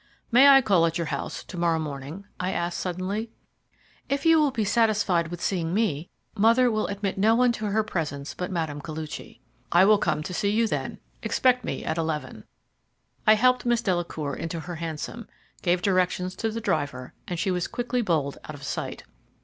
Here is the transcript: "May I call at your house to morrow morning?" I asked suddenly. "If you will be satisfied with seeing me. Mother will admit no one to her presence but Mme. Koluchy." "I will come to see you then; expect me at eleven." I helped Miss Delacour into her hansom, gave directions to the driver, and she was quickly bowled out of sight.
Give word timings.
"May 0.31 0.47
I 0.47 0.61
call 0.63 0.87
at 0.87 0.97
your 0.97 1.05
house 1.13 1.43
to 1.43 1.57
morrow 1.57 1.77
morning?" 1.77 2.25
I 2.39 2.53
asked 2.53 2.79
suddenly. 2.79 3.29
"If 4.09 4.25
you 4.25 4.39
will 4.39 4.49
be 4.49 4.63
satisfied 4.65 5.27
with 5.27 5.43
seeing 5.43 5.75
me. 5.75 6.09
Mother 6.35 6.71
will 6.71 6.87
admit 6.87 7.19
no 7.19 7.35
one 7.35 7.51
to 7.51 7.67
her 7.67 7.83
presence 7.83 8.33
but 8.33 8.49
Mme. 8.49 8.79
Koluchy." 8.81 9.41
"I 9.71 9.85
will 9.85 9.99
come 9.99 10.23
to 10.23 10.33
see 10.33 10.49
you 10.49 10.65
then; 10.65 10.97
expect 11.21 11.63
me 11.63 11.85
at 11.85 11.99
eleven." 11.99 12.45
I 13.27 13.35
helped 13.35 13.63
Miss 13.63 13.83
Delacour 13.83 14.35
into 14.35 14.61
her 14.61 14.77
hansom, 14.77 15.27
gave 15.61 15.83
directions 15.83 16.35
to 16.37 16.49
the 16.49 16.61
driver, 16.61 17.13
and 17.27 17.37
she 17.37 17.51
was 17.51 17.67
quickly 17.67 18.01
bowled 18.01 18.39
out 18.45 18.55
of 18.55 18.63
sight. 18.63 19.03